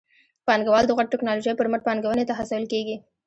[0.47, 2.95] پانګوال د غوره ټکنالوژۍ پر مټ پانګونې ته هڅول کېږي.